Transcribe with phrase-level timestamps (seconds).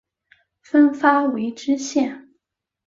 [0.63, 2.29] 分发为知县。